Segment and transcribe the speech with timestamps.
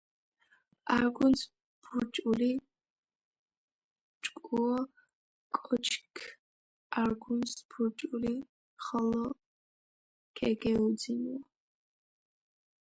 [0.97, 1.47] არგუნცჷ
[1.83, 4.79] ბურჭული გიოჸოთესია.უჭკუო
[5.57, 6.15] კოჩქ
[6.99, 8.33] არგუნს ბურჭული
[8.83, 9.25] ხოლო
[10.37, 11.37] ქეგეუძინუა.